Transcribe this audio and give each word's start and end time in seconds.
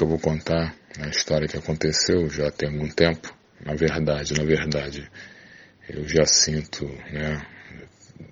Eu 0.00 0.06
vou 0.06 0.18
contar 0.20 0.76
a 1.00 1.08
história 1.08 1.48
que 1.48 1.56
aconteceu 1.56 2.30
já 2.30 2.52
tem 2.52 2.68
algum 2.68 2.88
tempo. 2.88 3.36
Na 3.66 3.74
verdade, 3.74 4.32
na 4.32 4.44
verdade, 4.44 5.10
eu 5.88 6.06
já 6.06 6.24
sinto 6.24 6.86
né, 7.12 7.44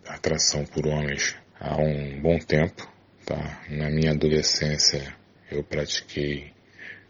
atração 0.06 0.64
por 0.64 0.86
homens 0.86 1.34
há 1.58 1.76
um 1.76 2.20
bom 2.20 2.38
tempo. 2.38 2.88
Tá? 3.24 3.64
Na 3.68 3.90
minha 3.90 4.12
adolescência 4.12 5.12
eu 5.50 5.64
pratiquei, 5.64 6.52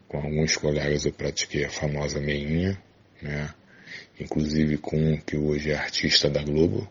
com 0.09 0.16
alguns 0.16 0.57
colegas 0.57 1.04
eu 1.04 1.12
pratiquei 1.12 1.66
a 1.66 1.70
famosa 1.70 2.18
meinha, 2.18 2.82
né? 3.20 3.50
inclusive 4.18 4.79
com 4.79 4.96
um 4.96 5.18
que 5.18 5.36
hoje 5.36 5.70
é 5.70 5.77
artista 5.77 6.30
da 6.30 6.43
Globo. 6.43 6.91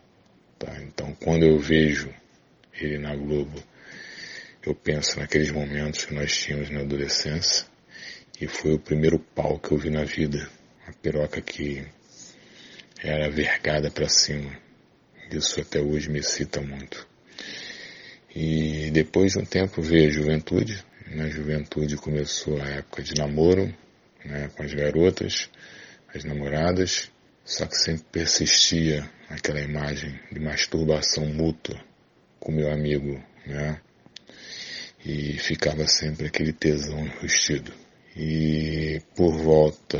Tá? 0.59 0.71
Então 0.83 1.15
quando 1.15 1.41
eu 1.41 1.57
vejo 1.57 2.13
ele 2.79 2.99
na 2.99 3.15
Globo, 3.15 3.59
eu 4.65 4.73
penso 4.73 5.19
naqueles 5.19 5.51
momentos 5.51 6.05
que 6.05 6.13
nós 6.13 6.35
tínhamos 6.35 6.69
na 6.71 6.81
adolescência 6.81 7.67
e 8.41 8.47
foi 8.47 8.73
o 8.73 8.79
primeiro 8.79 9.19
pau 9.19 9.59
que 9.59 9.71
eu 9.71 9.77
vi 9.77 9.89
na 9.89 10.03
vida. 10.03 10.49
Uma 10.83 10.93
piroca 10.93 11.41
que 11.41 11.85
era 13.01 13.29
vergada 13.29 13.91
para 13.91 14.09
cima. 14.09 14.57
Isso 15.31 15.61
até 15.61 15.79
hoje 15.79 16.09
me 16.09 16.23
cita 16.23 16.61
muito. 16.61 17.07
E 18.35 18.89
depois 18.91 19.33
de 19.33 19.39
um 19.39 19.45
tempo 19.45 19.81
veio 19.81 20.09
a 20.09 20.11
juventude. 20.11 20.83
Na 21.07 21.29
juventude 21.29 21.95
começou 21.95 22.59
a 22.61 22.67
época 22.67 23.03
de 23.03 23.13
namoro 23.15 23.73
né, 24.25 24.49
com 24.55 24.63
as 24.63 24.73
garotas, 24.73 25.49
as 26.13 26.23
namoradas, 26.23 27.11
só 27.43 27.67
que 27.67 27.75
sempre 27.77 28.05
persistia 28.11 29.07
aquela 29.29 29.61
imagem 29.61 30.19
de 30.31 30.39
masturbação 30.39 31.25
mútua 31.27 31.79
com 32.39 32.51
meu 32.51 32.71
amigo, 32.71 33.23
né? 33.45 33.79
E 35.05 35.37
ficava 35.37 35.85
sempre 35.87 36.27
aquele 36.27 36.51
tesão 36.51 36.99
enrustido. 36.99 37.71
E 38.17 38.99
por 39.15 39.37
volta 39.37 39.99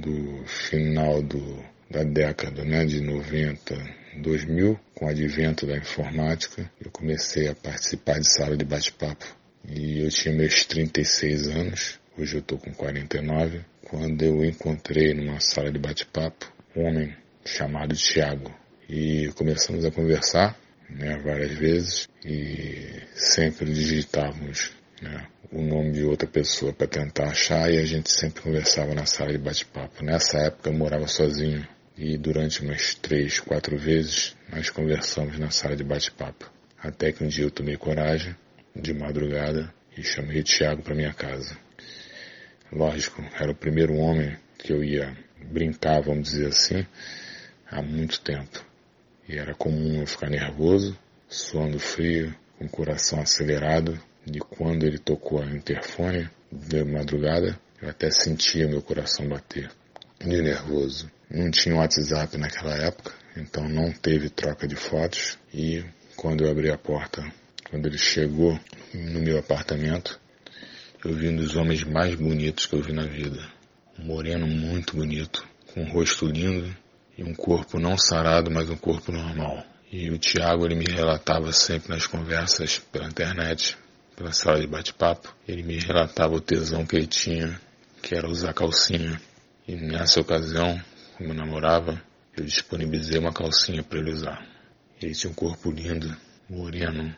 do 0.00 0.44
final 0.46 1.20
do, 1.20 1.62
da 1.90 2.02
década 2.02 2.64
né, 2.64 2.84
de 2.86 3.00
90, 3.02 3.76
2000, 4.22 4.80
com 4.94 5.04
o 5.04 5.08
advento 5.08 5.66
da 5.66 5.76
informática, 5.76 6.70
eu 6.82 6.90
comecei 6.90 7.48
a 7.48 7.54
participar 7.54 8.18
de 8.20 8.32
sala 8.32 8.56
de 8.56 8.64
bate-papo. 8.64 9.26
E 9.68 10.00
eu 10.00 10.08
tinha 10.08 10.34
meus 10.34 10.64
36 10.64 11.48
anos, 11.48 12.00
hoje 12.16 12.36
eu 12.36 12.40
estou 12.40 12.58
com 12.58 12.72
49, 12.72 13.60
quando 13.82 14.22
eu 14.22 14.44
encontrei 14.44 15.12
numa 15.12 15.40
sala 15.40 15.70
de 15.70 15.78
bate-papo 15.78 16.52
um 16.74 16.86
homem 16.86 17.14
chamado 17.44 17.94
Tiago. 17.94 18.52
E 18.88 19.30
começamos 19.34 19.84
a 19.84 19.90
conversar 19.90 20.58
né, 20.88 21.18
várias 21.18 21.52
vezes 21.52 22.08
e 22.24 23.02
sempre 23.14 23.72
digitávamos 23.72 24.72
né, 25.00 25.26
o 25.50 25.62
nome 25.62 25.92
de 25.92 26.04
outra 26.04 26.28
pessoa 26.28 26.72
para 26.72 26.86
tentar 26.86 27.28
achar 27.28 27.70
e 27.70 27.78
a 27.78 27.84
gente 27.84 28.10
sempre 28.10 28.42
conversava 28.42 28.94
na 28.94 29.06
sala 29.06 29.32
de 29.32 29.38
bate-papo. 29.38 30.04
Nessa 30.04 30.38
época 30.38 30.70
eu 30.70 30.74
morava 30.74 31.06
sozinho 31.06 31.66
e 31.96 32.18
durante 32.18 32.62
umas 32.62 32.94
três, 32.94 33.38
quatro 33.38 33.76
vezes 33.78 34.36
nós 34.50 34.70
conversamos 34.70 35.38
na 35.38 35.50
sala 35.50 35.76
de 35.76 35.84
bate-papo. 35.84 36.50
Até 36.78 37.12
que 37.12 37.24
um 37.24 37.28
dia 37.28 37.44
eu 37.44 37.50
tomei 37.50 37.76
coragem, 37.76 38.36
de 38.74 38.92
madrugada, 38.92 39.72
e 39.96 40.02
chamei 40.02 40.40
o 40.40 40.44
Tiago 40.44 40.82
para 40.82 40.94
minha 40.94 41.14
casa. 41.14 41.56
Lógico, 42.72 43.22
era 43.40 43.50
o 43.52 43.54
primeiro 43.54 43.94
homem 43.94 44.36
que 44.58 44.72
eu 44.72 44.82
ia 44.82 45.16
brincar, 45.50 46.00
vamos 46.00 46.30
dizer 46.30 46.48
assim, 46.48 46.84
há 47.70 47.80
muito 47.80 48.20
tempo. 48.20 48.64
E 49.28 49.38
era 49.38 49.54
comum 49.54 50.00
eu 50.00 50.06
ficar 50.06 50.28
nervoso, 50.28 50.96
suando 51.28 51.78
frio, 51.78 52.34
com 52.58 52.66
o 52.66 52.68
coração 52.68 53.20
acelerado. 53.20 53.98
E 54.26 54.38
quando 54.38 54.84
ele 54.84 54.98
tocou 54.98 55.40
a 55.42 55.46
interfone 55.46 56.28
de 56.50 56.84
madrugada, 56.84 57.58
eu 57.80 57.88
até 57.88 58.10
sentia 58.10 58.68
meu 58.68 58.82
coração 58.82 59.26
bater. 59.28 59.70
De 60.18 60.42
nervoso. 60.42 61.10
Não 61.30 61.50
tinha 61.50 61.76
WhatsApp 61.76 62.36
naquela 62.36 62.74
época, 62.76 63.12
então 63.36 63.68
não 63.68 63.92
teve 63.92 64.28
troca 64.28 64.68
de 64.68 64.76
fotos. 64.76 65.38
E 65.52 65.84
quando 66.16 66.44
eu 66.44 66.50
abri 66.50 66.70
a 66.70 66.78
porta, 66.78 67.24
quando 67.70 67.86
ele 67.86 67.98
chegou 67.98 68.58
no 68.92 69.20
meu 69.20 69.38
apartamento, 69.38 70.20
eu 71.04 71.14
vi 71.14 71.28
um 71.28 71.36
dos 71.36 71.56
homens 71.56 71.82
mais 71.84 72.14
bonitos 72.14 72.66
que 72.66 72.74
eu 72.74 72.82
vi 72.82 72.92
na 72.92 73.04
vida. 73.04 73.42
Um 73.98 74.04
moreno 74.04 74.46
muito 74.46 74.96
bonito, 74.96 75.46
com 75.72 75.82
um 75.82 75.90
rosto 75.90 76.26
lindo 76.26 76.74
e 77.16 77.22
um 77.22 77.34
corpo 77.34 77.78
não 77.78 77.96
sarado, 77.96 78.50
mas 78.50 78.68
um 78.68 78.76
corpo 78.76 79.12
normal. 79.12 79.64
E 79.90 80.10
o 80.10 80.18
Tiago 80.18 80.64
ele 80.64 80.74
me 80.74 80.86
relatava 80.86 81.52
sempre 81.52 81.90
nas 81.90 82.06
conversas 82.06 82.78
pela 82.78 83.06
internet, 83.06 83.76
pela 84.16 84.32
sala 84.32 84.60
de 84.60 84.66
bate-papo, 84.66 85.34
ele 85.46 85.62
me 85.62 85.78
relatava 85.78 86.34
o 86.34 86.40
tesão 86.40 86.86
que 86.86 86.96
ele 86.96 87.06
tinha, 87.06 87.60
que 88.02 88.14
era 88.14 88.28
usar 88.28 88.52
calcinha. 88.52 89.20
E 89.66 89.74
nessa 89.74 90.20
ocasião, 90.20 90.80
como 91.16 91.30
eu 91.30 91.34
namorava, 91.34 92.00
eu 92.36 92.44
disponibilizei 92.44 93.18
uma 93.18 93.32
calcinha 93.32 93.82
para 93.82 93.98
ele 93.98 94.12
usar. 94.12 94.46
Ele 95.00 95.14
tinha 95.14 95.30
um 95.30 95.34
corpo 95.34 95.70
lindo, 95.70 96.16
moreno, 96.48 97.14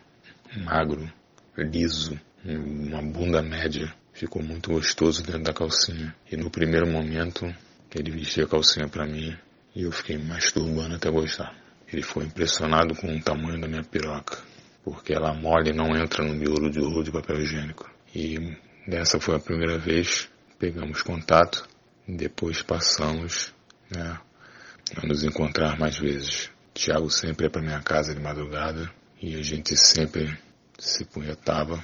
magro, 0.64 1.10
liso, 1.56 2.18
uma 2.44 3.02
bunda 3.02 3.42
média. 3.42 3.92
Ficou 4.12 4.42
muito 4.42 4.70
gostoso 4.70 5.22
dentro 5.22 5.42
da 5.42 5.52
calcinha. 5.52 6.14
E 6.30 6.36
no 6.36 6.50
primeiro 6.50 6.86
momento, 6.86 7.46
ele 7.94 8.10
vestia 8.10 8.44
a 8.44 8.48
calcinha 8.48 8.88
para 8.88 9.06
mim 9.06 9.36
e 9.76 9.82
eu 9.82 9.92
fiquei 9.92 10.18
masturbando 10.18 10.96
até 10.96 11.08
gostar. 11.08 11.54
Ele 11.86 12.02
foi 12.02 12.24
impressionado 12.24 12.96
com 12.96 13.14
o 13.14 13.22
tamanho 13.22 13.60
da 13.60 13.68
minha 13.68 13.84
piroca, 13.84 14.38
porque 14.82 15.12
ela 15.12 15.32
mole 15.32 15.72
não 15.72 15.94
entra 15.94 16.24
no 16.24 16.34
miolo 16.34 16.68
de 16.68 16.80
ouro 16.80 17.04
de 17.04 17.12
papel 17.12 17.42
higiênico. 17.42 17.88
E 18.12 18.56
dessa 18.88 19.20
foi 19.20 19.36
a 19.36 19.38
primeira 19.38 19.78
vez, 19.78 20.28
pegamos 20.58 21.02
contato 21.02 21.68
depois 22.08 22.62
passamos 22.62 23.52
né, 23.90 24.18
a 24.96 25.06
nos 25.06 25.24
encontrar 25.24 25.78
mais 25.78 25.98
vezes. 25.98 26.50
Tiago 26.72 27.10
sempre 27.10 27.46
ia 27.46 27.50
para 27.50 27.62
minha 27.62 27.80
casa 27.80 28.14
de 28.14 28.20
madrugada 28.20 28.90
e 29.20 29.34
a 29.34 29.42
gente 29.42 29.76
sempre 29.76 30.38
se 30.78 31.04
punhetava, 31.04 31.82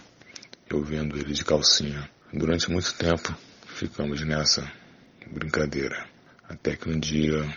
eu 0.71 0.83
vendo 0.83 1.19
ele 1.19 1.33
de 1.33 1.45
calcinha. 1.45 2.09
Durante 2.33 2.71
muito 2.71 2.95
tempo 2.95 3.35
ficamos 3.67 4.23
nessa 4.25 4.71
brincadeira. 5.27 6.07
Até 6.49 6.77
que 6.77 6.89
um 6.89 6.99
dia 6.99 7.53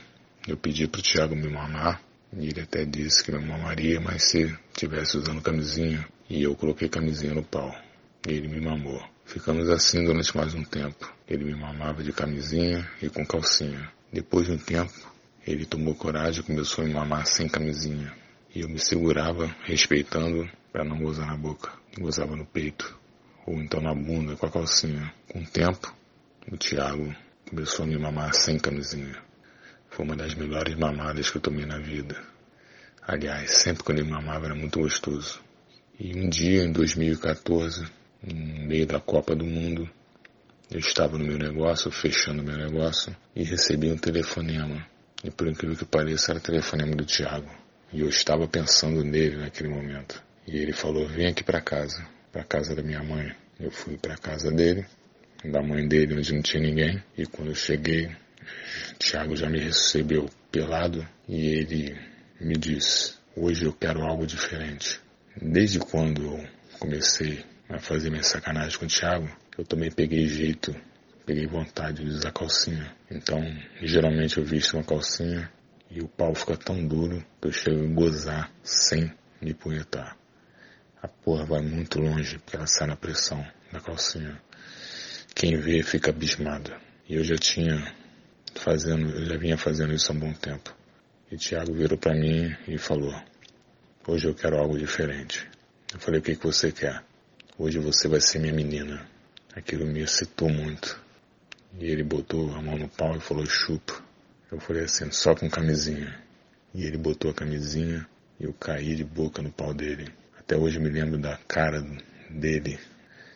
eu 0.47 0.55
pedi 0.55 0.87
pro 0.87 1.01
Thiago 1.01 1.35
me 1.35 1.49
mamar 1.49 2.01
e 2.37 2.49
ele 2.49 2.61
até 2.61 2.85
disse 2.85 3.23
que 3.23 3.31
me 3.31 3.43
mamaria, 3.43 3.99
mas 3.99 4.23
se 4.23 4.53
tivesse 4.73 5.17
usando 5.17 5.41
camisinha. 5.41 6.05
E 6.29 6.43
eu 6.43 6.55
coloquei 6.55 6.89
camisinha 6.89 7.33
no 7.33 7.43
pau. 7.43 7.73
E 8.27 8.33
ele 8.33 8.47
me 8.47 8.59
mamou. 8.59 9.01
Ficamos 9.23 9.69
assim 9.69 10.03
durante 10.03 10.35
mais 10.35 10.53
um 10.53 10.63
tempo. 10.63 11.11
Ele 11.27 11.45
me 11.45 11.55
mamava 11.55 12.03
de 12.03 12.11
camisinha 12.11 12.87
e 13.01 13.09
com 13.09 13.25
calcinha. 13.25 13.91
Depois 14.11 14.45
de 14.45 14.53
um 14.53 14.57
tempo, 14.57 14.93
ele 15.47 15.65
tomou 15.65 15.95
coragem 15.95 16.41
e 16.41 16.45
começou 16.45 16.83
a 16.83 16.87
me 16.87 16.93
mamar 16.93 17.25
sem 17.25 17.47
camisinha. 17.47 18.13
E 18.53 18.61
eu 18.61 18.69
me 18.69 18.79
segurava, 18.79 19.47
respeitando, 19.63 20.47
para 20.71 20.83
não 20.83 20.99
gozar 20.99 21.25
na 21.25 21.37
boca. 21.37 21.71
Gozava 21.97 22.35
no 22.35 22.45
peito. 22.45 22.99
Ou 23.47 23.55
então 23.55 23.81
na 23.81 23.95
bunda 23.95 24.35
com 24.35 24.45
a 24.45 24.51
calcinha. 24.51 25.11
Com 25.31 25.39
o 25.39 25.47
tempo, 25.47 25.91
o 26.51 26.57
Thiago 26.57 27.15
começou 27.49 27.85
a 27.85 27.87
me 27.87 27.97
mamar 27.97 28.33
sem 28.33 28.59
camisinha. 28.59 29.24
Foi 29.95 30.03
uma 30.03 30.17
das 30.17 30.35
melhores 30.35 30.75
mamadas 30.75 31.29
que 31.29 31.37
eu 31.37 31.41
tomei 31.41 31.65
na 31.65 31.79
vida. 31.79 32.21
Aliás, 33.01 33.49
sempre 33.51 33.81
quando 33.81 33.99
ele 33.99 34.09
mamava 34.09 34.47
era 34.47 34.53
muito 34.53 34.81
gostoso. 34.81 35.39
E 35.97 36.13
um 36.13 36.27
dia, 36.27 36.65
em 36.65 36.71
2014, 36.73 37.87
no 38.21 38.67
meio 38.67 38.85
da 38.85 38.99
Copa 38.99 39.33
do 39.33 39.45
Mundo, 39.45 39.89
eu 40.69 40.79
estava 40.79 41.17
no 41.17 41.23
meu 41.23 41.37
negócio, 41.37 41.89
fechando 41.91 42.43
meu 42.43 42.57
negócio, 42.57 43.15
e 43.33 43.45
recebi 43.45 43.89
um 43.89 43.95
telefonema. 43.95 44.85
E 45.23 45.31
por 45.31 45.47
incrível 45.47 45.77
que 45.77 45.85
pareça, 45.85 46.33
era 46.33 46.39
o 46.39 46.43
telefonema 46.43 46.93
do 46.93 47.05
Tiago. 47.05 47.49
E 47.93 48.01
eu 48.01 48.09
estava 48.09 48.45
pensando 48.49 49.01
nele 49.01 49.37
naquele 49.37 49.69
momento. 49.69 50.21
E 50.45 50.57
ele 50.57 50.73
falou: 50.73 51.07
Vem 51.07 51.27
aqui 51.27 51.41
para 51.41 51.61
casa, 51.61 52.05
para 52.33 52.43
casa 52.43 52.75
da 52.75 52.83
minha 52.83 53.01
mãe. 53.01 53.33
Eu 53.57 53.71
fui 53.71 53.95
para 53.95 54.17
casa 54.17 54.51
dele, 54.51 54.85
da 55.41 55.63
mãe 55.63 55.87
dele, 55.87 56.17
onde 56.17 56.33
não 56.33 56.41
tinha 56.41 56.61
ninguém. 56.61 57.01
E 57.17 57.25
quando 57.25 57.51
eu 57.51 57.55
cheguei, 57.55 58.11
Tiago 58.99 59.35
já 59.35 59.49
me 59.49 59.59
recebeu 59.59 60.29
pelado 60.51 61.07
e 61.27 61.47
ele 61.47 61.99
me 62.39 62.55
disse: 62.55 63.15
Hoje 63.35 63.65
eu 63.65 63.73
quero 63.73 64.01
algo 64.01 64.25
diferente. 64.25 64.99
Desde 65.41 65.79
quando 65.79 66.23
eu 66.23 66.47
comecei 66.79 67.43
a 67.69 67.79
fazer 67.79 68.09
minha 68.09 68.23
sacanagem 68.23 68.77
com 68.79 68.85
o 68.85 68.87
Thiago, 68.87 69.29
eu 69.57 69.65
também 69.65 69.91
peguei 69.91 70.27
jeito, 70.27 70.75
peguei 71.25 71.45
vontade 71.47 72.03
de 72.03 72.09
usar 72.09 72.31
calcinha. 72.31 72.95
Então, 73.09 73.41
geralmente 73.81 74.37
eu 74.37 74.45
visto 74.45 74.75
uma 74.75 74.83
calcinha 74.83 75.51
e 75.89 76.01
o 76.01 76.07
pau 76.07 76.33
fica 76.33 76.55
tão 76.57 76.85
duro 76.85 77.23
que 77.41 77.47
eu 77.47 77.51
chego 77.51 77.83
a 77.83 77.93
gozar 77.93 78.51
sem 78.63 79.11
me 79.41 79.53
punhetar. 79.53 80.17
A 81.01 81.07
porra 81.07 81.45
vai 81.45 81.61
muito 81.61 81.99
longe 81.99 82.39
porque 82.39 82.55
ela 82.55 82.67
sai 82.67 82.87
na 82.87 82.95
pressão 82.95 83.45
da 83.71 83.79
calcinha. 83.79 84.41
Quem 85.35 85.57
vê 85.57 85.83
fica 85.83 86.11
abismado. 86.11 86.73
E 87.07 87.15
eu 87.15 87.23
já 87.23 87.35
tinha 87.35 87.93
fazendo, 88.65 89.23
já 89.27 89.37
vinha 89.37 89.57
fazendo 89.57 89.93
isso 89.93 90.11
há 90.11 90.15
um 90.15 90.19
bom 90.19 90.33
tempo. 90.33 90.75
E 91.31 91.37
Tiago 91.37 91.71
virou 91.71 91.99
para 91.99 92.15
mim 92.15 92.55
e 92.67 92.79
falou: 92.79 93.13
Hoje 94.07 94.27
eu 94.27 94.33
quero 94.33 94.57
algo 94.57 94.75
diferente. 94.75 95.47
Eu 95.93 95.99
falei: 95.99 96.19
O 96.19 96.23
que, 96.23 96.35
que 96.35 96.43
você 96.43 96.71
quer? 96.71 97.03
Hoje 97.59 97.77
você 97.77 98.07
vai 98.07 98.19
ser 98.19 98.39
minha 98.39 98.53
menina. 98.53 99.07
Aquilo 99.55 99.85
me 99.85 100.01
excitou 100.01 100.49
muito. 100.49 100.99
E 101.79 101.85
ele 101.85 102.03
botou 102.03 102.53
a 102.55 102.61
mão 102.61 102.77
no 102.77 102.89
pau 102.89 103.15
e 103.15 103.21
falou 103.21 103.45
chupa. 103.45 104.03
Eu 104.51 104.59
falei 104.59 104.83
assim, 104.83 105.11
só 105.11 105.35
com 105.35 105.49
camisinha. 105.49 106.19
E 106.73 106.83
ele 106.83 106.97
botou 106.97 107.31
a 107.31 107.33
camisinha 107.33 108.05
e 108.39 108.45
eu 108.45 108.53
caí 108.53 108.95
de 108.95 109.03
boca 109.03 109.41
no 109.41 109.51
pau 109.51 109.73
dele. 109.73 110.11
Até 110.37 110.57
hoje 110.57 110.79
me 110.79 110.89
lembro 110.89 111.17
da 111.17 111.37
cara 111.47 111.81
dele 112.29 112.79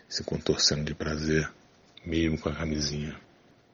se 0.07 0.23
contorcendo 0.23 0.83
de 0.83 0.95
prazer, 0.95 1.49
mesmo 2.05 2.39
com 2.39 2.49
a 2.49 2.55
camisinha. 2.55 3.15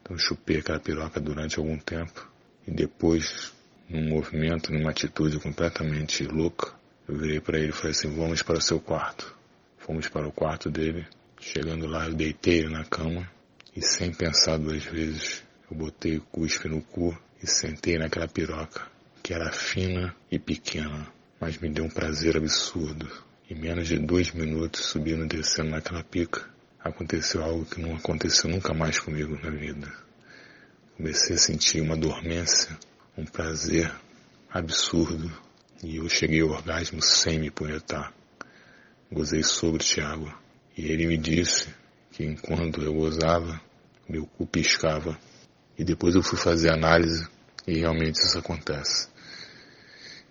Então 0.05 0.19
chupei 0.19 0.59
aquela 0.59 0.79
piroca 0.79 1.19
durante 1.19 1.57
algum 1.57 1.79
tempo 1.79 2.29
e 2.67 2.71
depois, 2.71 3.51
num 3.89 4.07
movimento, 4.07 4.71
numa 4.71 4.91
atitude 4.91 5.39
completamente 5.39 6.23
louca, 6.27 6.73
eu 7.07 7.17
virei 7.17 7.39
para 7.39 7.57
ele 7.57 7.69
e 7.69 7.71
falei 7.71 7.89
assim: 7.89 8.15
vamos 8.15 8.43
para 8.43 8.59
o 8.59 8.61
seu 8.61 8.79
quarto. 8.79 9.35
Fomos 9.79 10.07
para 10.07 10.27
o 10.27 10.31
quarto 10.31 10.69
dele. 10.69 11.07
Chegando 11.39 11.87
lá, 11.87 12.05
eu 12.05 12.13
deitei 12.13 12.59
ele 12.59 12.69
na 12.69 12.85
cama 12.85 13.27
e, 13.75 13.81
sem 13.81 14.13
pensar 14.13 14.57
duas 14.57 14.83
vezes, 14.85 15.43
eu 15.69 15.75
botei 15.75 16.17
o 16.17 16.21
cuspe 16.21 16.69
no 16.69 16.83
cu 16.83 17.17
e 17.41 17.47
sentei 17.47 17.97
naquela 17.97 18.27
piroca, 18.27 18.83
que 19.23 19.33
era 19.33 19.51
fina 19.51 20.15
e 20.31 20.37
pequena, 20.37 21.07
mas 21.39 21.57
me 21.57 21.67
deu 21.67 21.83
um 21.83 21.89
prazer 21.89 22.37
absurdo. 22.37 23.09
Em 23.49 23.55
menos 23.55 23.87
de 23.87 23.97
dois 23.97 24.31
minutos, 24.31 24.85
subindo 24.85 25.25
e 25.25 25.27
descendo 25.27 25.71
naquela 25.71 26.03
pica, 26.03 26.47
aconteceu 26.85 27.43
algo 27.43 27.65
que 27.65 27.81
não 27.81 27.95
aconteceu 27.95 28.47
nunca 28.47 28.71
mais 28.71 28.99
comigo 28.99 29.35
na 29.41 29.49
vida. 29.49 29.91
Comecei 30.95 31.35
a 31.35 31.39
sentir 31.39 31.81
uma 31.81 31.97
dormência, 31.97 32.77
um 33.17 33.25
prazer 33.25 33.91
absurdo, 34.51 35.31
e 35.83 35.97
eu 35.97 36.07
cheguei 36.07 36.41
ao 36.41 36.49
orgasmo 36.49 37.01
sem 37.01 37.39
me 37.39 37.49
punhetar. 37.49 38.13
Gozei 39.11 39.41
sobre 39.41 39.83
Tiago, 39.83 40.31
e 40.77 40.85
ele 40.85 41.07
me 41.07 41.17
disse 41.17 41.73
que 42.11 42.23
enquanto 42.23 42.81
eu 42.83 42.93
gozava, 42.93 43.59
meu 44.07 44.27
cu 44.27 44.45
piscava. 44.45 45.19
E 45.77 45.83
depois 45.83 46.13
eu 46.13 46.21
fui 46.21 46.37
fazer 46.37 46.69
análise 46.69 47.27
e 47.67 47.79
realmente 47.79 48.19
isso 48.19 48.37
acontece. 48.37 49.09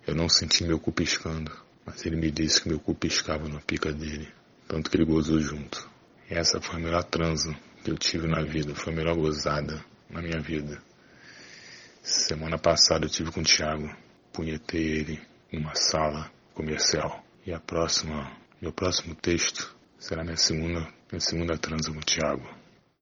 Eu 0.06 0.14
não 0.14 0.28
senti 0.28 0.62
meu 0.62 0.78
cu 0.78 0.92
piscando, 0.92 1.50
mas 1.84 2.06
ele 2.06 2.16
me 2.16 2.30
disse 2.30 2.62
que 2.62 2.68
meu 2.68 2.78
cu 2.78 2.94
piscava 2.94 3.48
na 3.48 3.60
pica 3.60 3.92
dele, 3.92 4.28
tanto 4.68 4.88
que 4.88 4.96
ele 4.96 5.04
gozou 5.04 5.40
junto. 5.40 5.93
Essa 6.36 6.60
foi 6.60 6.74
a 6.74 6.78
melhor 6.80 7.04
transa 7.04 7.56
que 7.84 7.92
eu 7.92 7.96
tive 7.96 8.26
na 8.26 8.42
vida, 8.42 8.74
foi 8.74 8.92
a 8.92 8.96
melhor 8.96 9.14
gozada 9.14 9.84
na 10.10 10.20
minha 10.20 10.40
vida. 10.40 10.82
Semana 12.02 12.58
passada 12.58 13.06
eu 13.06 13.08
tive 13.08 13.30
com 13.30 13.40
o 13.40 13.44
Thiago, 13.44 13.88
punhetei 14.32 14.84
ele 14.84 15.22
em 15.52 15.60
uma 15.60 15.76
sala 15.76 16.28
comercial. 16.52 17.24
E 17.46 17.52
a 17.52 17.60
próxima, 17.60 18.36
meu 18.60 18.72
próximo 18.72 19.14
texto 19.14 19.76
será 19.96 20.24
minha 20.24 20.36
segunda, 20.36 20.80
minha 21.08 21.20
segunda 21.20 21.56
transa 21.56 21.92
com 21.92 21.98
o 21.98 22.04
Thiago. 22.04 22.63